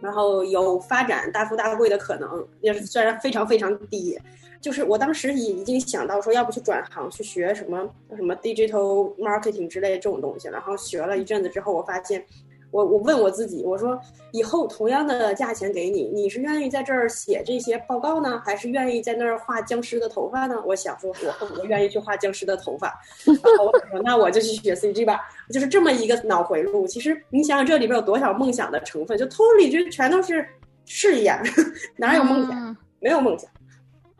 [0.01, 4.19] 然后有发展大富大贵的可能，也是虽然非常非常低。
[4.59, 12.25] 就是我当时已已经想到说，要不去转行去学什么什么 digital marketing 之类的这种东西，然后学了一阵子之后，我发现。
[12.71, 13.99] 我我问我自己，我说
[14.31, 20.55] 以后同样的价钱给你，你是愿意在这儿写这些报告呢，还是愿意在那儿画僵尸的头发呢？
[20.65, 22.93] 我想说，我我愿意去画僵尸的头发。
[23.25, 25.19] 然后我说，那我就去学 CG 吧，
[25.51, 26.85] 就是这么一个脑回路。
[26.85, 29.17] 其实你想想，这里边有多少梦想的成分？
[29.17, 30.47] 就 totally 就全都是
[30.85, 31.33] 事业，
[31.97, 32.77] 哪有梦想？
[32.99, 33.49] 没有梦想。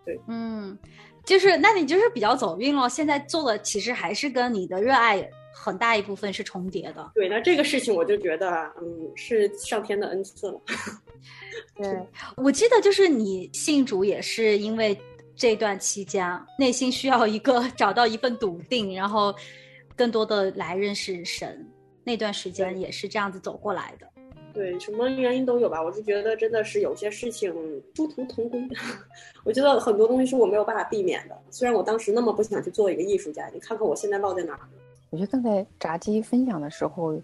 [0.03, 0.77] 对，嗯，
[1.23, 2.89] 就是那你就是比较走运了。
[2.89, 5.29] 现在做的其实还是跟你的热爱。
[5.61, 8.47] 很大一部分是重叠的，对，那这个事情我就觉得，
[8.81, 10.61] 嗯，是上天的恩赐了。
[11.75, 11.99] 对，
[12.37, 14.97] 我记得就是你信主也是因为
[15.35, 16.25] 这段期间
[16.57, 19.35] 内心需要一个找到一份笃定，然后
[19.97, 21.69] 更多的来认识神，
[22.05, 24.07] 那段时间也是这样子走过来的。
[24.53, 25.83] 对，什么原因都有吧。
[25.83, 27.53] 我就觉得真的是有些事情
[27.95, 28.59] 殊途同归，
[29.43, 31.37] 我觉得很多东西是我没有办法避免的。
[31.49, 34.61] 虽然我当时那么不想去做一个艺术家，你看看我现在落在哪儿。
[35.11, 37.19] 我觉得刚才炸鸡分享的时候，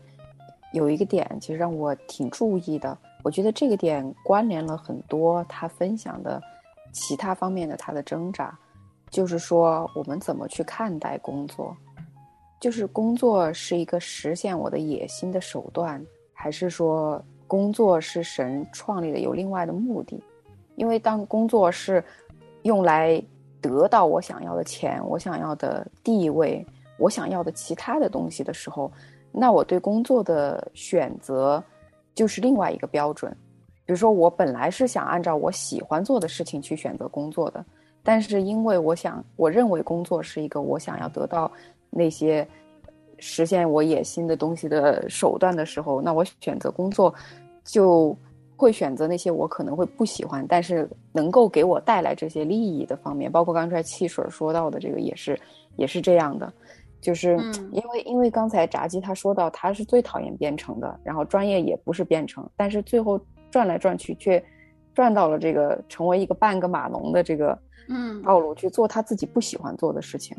[0.73, 2.97] 有一个点其实让我挺注意的。
[3.23, 6.41] 我觉得这个点关联了很多他分享的
[6.91, 8.57] 其他方面的他的挣扎，
[9.09, 11.75] 就是说我们怎么去看待工作，
[12.59, 20.23] 就是工作是一个实现我的野心的手段，还是说工作是神创立的有另外的目的？
[20.75, 22.03] 因为当工作是
[22.63, 23.21] 用来
[23.61, 26.65] 得到我想要的钱，我想要的地位。
[26.97, 28.91] 我想要的其他的东西的时候，
[29.31, 31.63] 那我对工作的选择
[32.13, 33.35] 就是另外一个标准。
[33.85, 37.63] 比如说，我本来是想按照我喜欢做的事情去选择工作的，
[38.01, 41.51] 但是因为我想，我认为工作是一个我想要得到
[41.91, 42.47] 那些
[43.19, 47.13] 实现我野心的东西的手段的时候，那我选择工作
[47.63, 48.17] 就
[48.57, 55.39] 会选择那些我可能会不喜欢，但是能够给我带来这些利益的方面，包括刚才汽水说到的这个也是
[55.75, 56.51] 也是这样的，
[57.05, 57.37] 就是
[57.71, 63.19] 因为因为刚才炸鸡他说到他是最讨厌编程的，然后专业也不是编程，但是最后
[63.51, 64.43] 转来转去却
[64.95, 67.55] 转到了这个成为一个半个码农的这个
[67.89, 70.35] 嗯道路去做他自己不喜欢做的事情，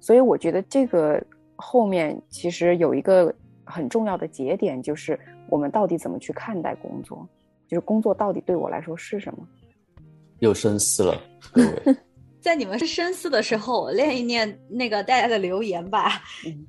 [0.00, 1.22] 所以我觉得这个
[1.56, 3.30] 后面其实有一个
[3.64, 7.28] 很重要的节点，就是我们到底怎么去看待工作。
[7.68, 9.46] 就是工作到底对我来说是什么？
[10.38, 11.14] 又深思了，
[11.52, 11.96] 各位。
[12.40, 16.22] 在你们深思的时候，我念一念那个大家的留言吧。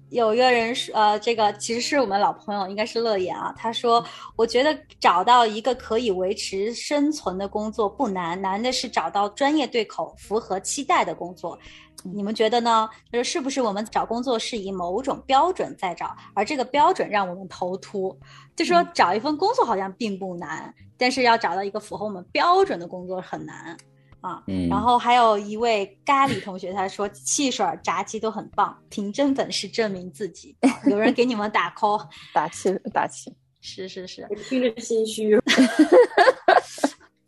[0.09, 3.53] 有一个人说，呃，这个其实是我们老朋友，应该是乐言啊。
[3.55, 4.03] 他说
[4.35, 11.57] ：“我觉得找到一个可以维持生存的工作不难，难的是找到专业对口、符合期待的工作。
[12.03, 12.89] 你们觉得呢？
[13.11, 18.17] 就是是不是我们找工作是以某种标准在找，而这个标准让我们头秃？
[18.55, 23.77] 就说找一份工作好像并不难。”但是要找到一个符合我们标准的工作很难
[24.21, 24.43] 啊。
[24.47, 30.55] 嗯，然后还有一位咖喱同学，他说汽水、炸鸡都很棒，凭真本事证明自己。
[30.85, 33.33] 有人给你们打 call， 打气打气。
[33.61, 35.29] 是是是，我听着心虚，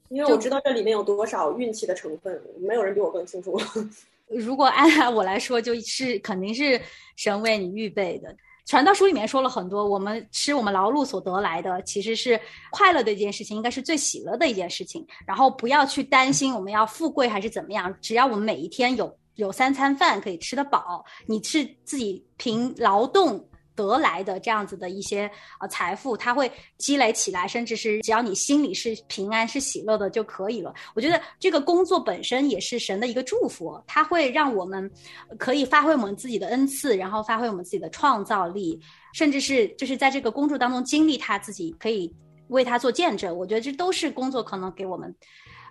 [0.07, 3.59] 因为我知道这里面有多少运气的成分，没有人比我更清楚。
[4.27, 6.79] 如果按我来说，就是肯定是
[7.17, 8.33] 神为你预备的。
[8.65, 12.39] 传道书里面说了很多，我们吃我们劳碌所得来的，其实是
[12.71, 15.05] 快乐的一件事情，应该是最喜乐的一件事情。
[15.25, 23.45] 然后不要去担心我们要富贵还是怎么样，只要我们每一天有有三餐饭可以吃得饱，你是自己凭劳动。
[23.75, 30.73] 得来的这样子的一些呃财富，它会积累起来，甚至是只要你心里是平安、是喜乐的就可以了。
[30.93, 34.89] 我觉得这个工作本身也是神的一个祝福，它会让我们
[35.37, 38.79] 可以发挥我们自己的恩赐，然后发挥我们自己的创造力，
[39.13, 42.13] 甚至是就是在这个工作当中经历他自己，可以
[42.49, 43.35] 为他做见证。
[43.35, 45.15] 我觉得这都是工作可能给我们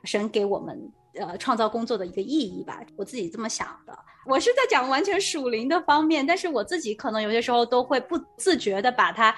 [0.05, 0.93] 神给我们。
[1.15, 3.93] 呃，创造工作的一个意义吧，我自己这么想的。
[4.29, 9.35] 我是在讲完全属灵的方面，但是我自己可能有些时候都会不自觉的把它，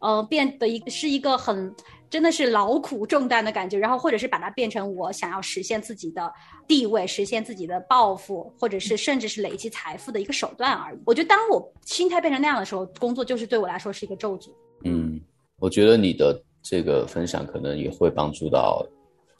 [0.00, 1.74] 呃，变得一是一个很
[2.08, 6.32] 真的是劳苦重担的感觉，然后或者是把它变成我想要实现自己的
[6.68, 10.98] 地位、实现自己的抱负，或者是甚至是累积财富的一个手段而已。
[11.04, 14.52] 我觉得当我心态变成那样的时候，工作就是对我来说是一个咒诅。
[14.84, 15.20] 嗯，
[15.58, 18.86] 我觉得你的这个分享可能也会帮助到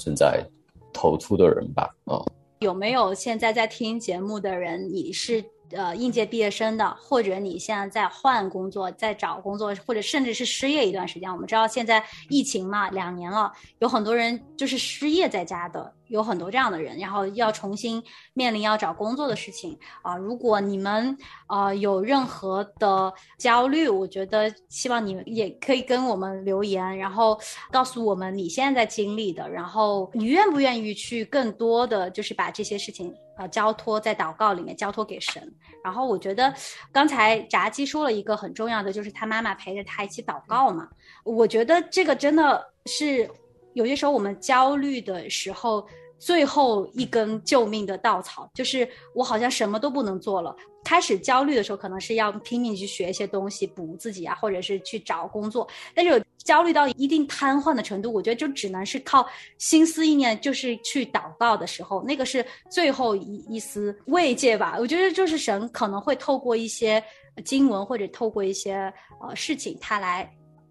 [0.01, 0.45] 正在。
[0.93, 2.21] 投出的人吧，嗯，
[2.59, 4.93] 有没有现在在听节目的人？
[4.93, 11.31] 你是呃应届毕业生的，或者你现在在换工作，在找工作，或者甚至是失业一段时间？
[11.31, 15.93] 我们知道现在疫情嘛，两年了，有很多人就是失业在家的。
[16.11, 18.03] 有很多这样的人，然后要重新
[18.35, 20.17] 面临要找工作的事情啊。
[20.17, 27.39] 如果你们啊有任何的焦虑，我觉得希望你们也可以跟我们留言，然后
[27.71, 35.41] 告诉我们你现在在经历的，然后你愿不愿意去更多的就是把这些事情啊交托在祷告里面交托给神。
[35.85, 36.53] 然后我觉得
[36.91, 40.89] 刚才炸鸡说了一个很重要的，就是他妈妈陪着他一起祷告嘛。
[41.23, 43.31] 我觉得这个真的是
[43.75, 45.87] 有些时候我们焦虑的时候。
[46.21, 50.55] 最后一根救命的稻草，就是我好像什么都不能做了。
[50.85, 55.67] 开始焦虑的时候，可能是要拼命去学一些东西补自己啊，或者是去找工作。
[55.95, 59.27] 但是焦虑到一定瘫痪的程度，我觉得就只能是靠
[59.59, 64.77] 心思意念，就是去祷告的时候，那个是最后一一丝慰藉吧。
[64.79, 67.03] 我觉得就是神可能会透过一些
[67.45, 70.31] 经文，或者透过一些呃事情，他来。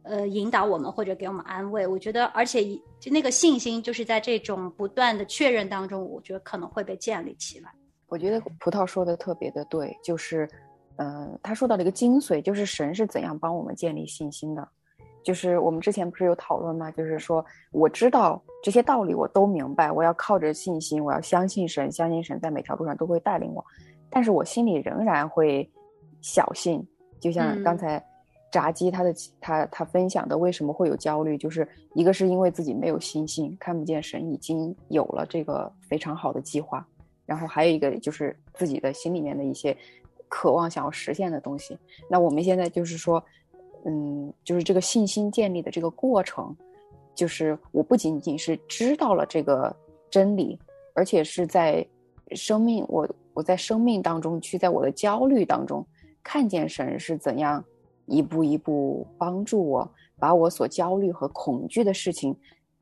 [0.10, 2.66] 呃，引导我们或者给我们安慰，我觉得，而且
[3.00, 7.72] 就那个信心，就是在这种不断的确认当中，我觉得可能会被建立起来。
[8.08, 10.50] 我觉得葡萄说的特别的对，就是，
[10.96, 14.68] 呃，他说到了一个精髓，就是神是怎样帮我们建立信心的。
[15.24, 16.90] 就是我们之前不是有讨论吗？
[16.90, 23.64] 就是说，我知道这些道理，我都明白，我要靠着信心，我要相信神，相信神在每条路上都会带领我，
[24.10, 25.70] 但是我心里仍然会
[26.20, 26.84] 小信，
[27.20, 28.04] 就像刚才。
[28.52, 36.86] 炸鸡，他的他他分享的为什么会有焦虑，就是一个是因为自己没有信心，看不见神已经有了这个非常好的计划，
[37.26, 39.76] 然后还有一个就是自己的心里面的一些
[40.28, 41.78] 渴望想要实现的东西。
[42.10, 43.24] 那我们现在就是说，
[43.86, 46.56] 嗯，就是这个信心建立的这个过程，
[47.14, 49.76] 就是我不仅仅是知道了这个
[50.10, 50.58] 真理，
[50.96, 51.86] 而且是在
[52.32, 55.86] 生命我我在生命当中去在我的焦虑当中
[56.24, 57.64] 看见神是怎样。
[58.10, 62.36] 一步一步帮助我，把我所焦虑和恐惧的事情，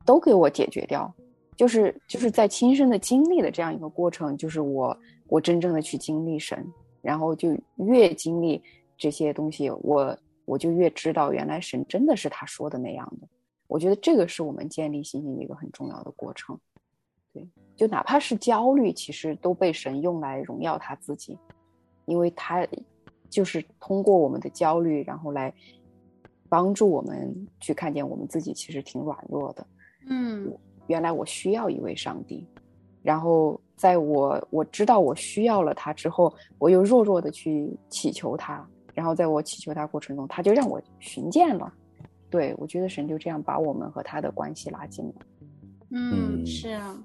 [0.06, 1.14] 都给我解决掉，
[1.56, 4.98] 就是就是在亲身的经历的这样一个过程，就是我
[5.28, 6.66] 我真正的去经历神，
[7.02, 8.64] 然后就越经历
[8.98, 13.28] 这些东西，我我就越知道原来神真的是他说的那样的，
[13.68, 16.58] 我觉得这个是我们建立信心的一个很重要的过程。
[17.34, 21.38] 对，就哪怕是焦虑，其实都被神用来荣耀他自己，
[22.06, 22.66] 因为他
[23.30, 25.54] 就是通过我们的焦虑，然后来
[26.50, 29.66] 帮助我们去看见我们自己其实挺软弱的。
[30.10, 30.52] 嗯，
[30.88, 32.46] 原来我需要一位上帝，
[33.04, 41.74] 然后在我我知道我需要了他之后，我又弱弱的去祈求他，然后在我祈求他过程中，他就让我寻见了。
[42.30, 45.14] 对我觉得神就这样把我们和他的关系拉近了。
[45.90, 46.98] 嗯，是啊，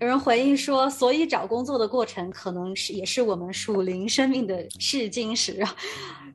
[0.00, 5.74] 有人回应说，所以找工作的过程可能是也是我们属灵生命的试金石啊。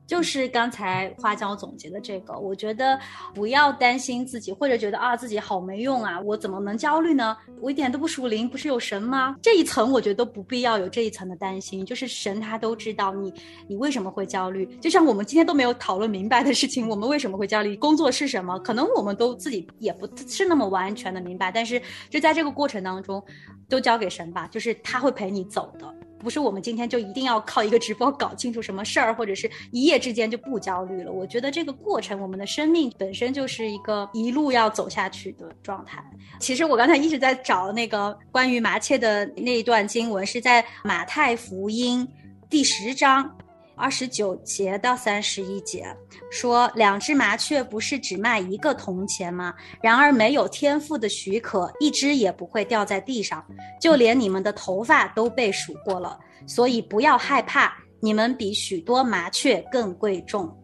[0.04, 2.98] 就是刚才花椒总结的这个，我觉得
[3.32, 7.36] 不要担心自己，或者觉得啊自己好没用啊，我怎么能焦虑呢？
[7.60, 9.36] 我一点都不属灵，不是有神吗？
[9.40, 13.32] 这一层我觉得都不必要有这一层的担心，就是神他都知道你
[13.68, 14.66] 你为什么会焦虑。
[14.80, 17.74] 就像我们今天都没有讨论明白的事情，我们为什么会焦虑？
[17.76, 18.58] 工作是什么？
[18.58, 23.22] 可能我们都自己也不是那么完全的明白，但是就在这个过程当中，
[23.68, 25.94] 都交给神吧，就是他会陪你走的。
[26.18, 31.10] 不是我们今天就一定要靠一个直播搞清楚什么事儿，或者是一夜之间就不焦虑了。
[31.10, 36.00] 我觉得这个过程，我们的生命本身就是一个一路要走下去的状态。
[36.38, 42.06] 其实我刚才一直在找那个关于麻雀的那一段经文，是在马太福音
[42.48, 43.36] 第十章。
[43.74, 45.84] 二十九节到三十一节
[46.30, 49.54] 说，两只麻雀不是只卖一个铜钱吗？
[49.80, 53.44] 然而没有天赋的许可，一只也不会掉在地上，
[53.80, 56.18] 就连你们的头发都被数过了。
[56.46, 60.54] 所以不要害怕，你们比许多麻雀更贵重。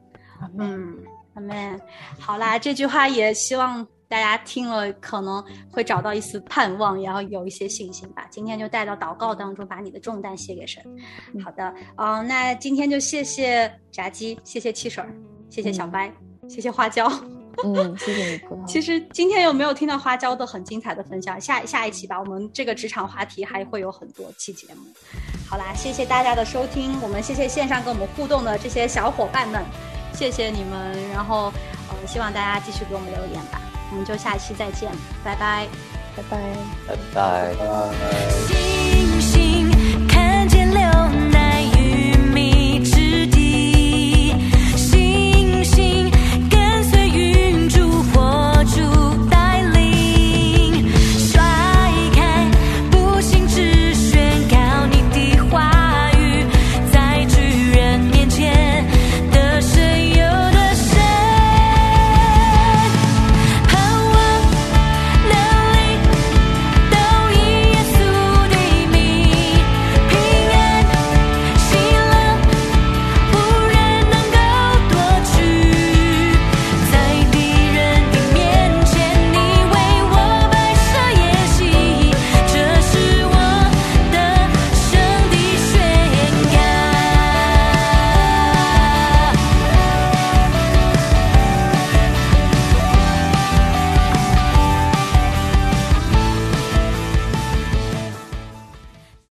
[0.59, 0.97] 嗯，
[1.35, 1.81] 阿门。
[2.19, 3.87] 好啦，这句话也希望。
[4.09, 8.27] 大家听了可能会找到一丝盼望，然后有一些信心吧。
[8.31, 10.83] 今天就带到祷告当中，把你的重担卸给神。
[11.45, 15.05] 好的，嗯，那今天就谢谢炸鸡，谢谢汽水，
[15.51, 16.11] 谢谢小白，
[16.49, 17.07] 谢谢花椒。
[17.65, 18.41] 嗯，谢谢你。
[18.67, 21.39] 其实今天有没有听到花椒的很精彩的分享？
[21.41, 24.83] 下下一期吧，我们这个职场话题还会有很多期节目。
[25.47, 29.63] 好啦，谢谢大家的收听，我们谢谢线上跟我们互动的这些小伙伴们，
[30.15, 31.11] 谢谢你们。
[31.11, 31.53] 然后，
[31.91, 33.68] 呃，希望大家继续给我们留言吧。
[33.91, 34.91] 我们就下期再见，
[35.25, 35.67] 拜拜，
[36.17, 36.39] 拜拜，
[36.87, 37.93] 拜拜，拜拜。
[38.49, 41.18] 星星看见流。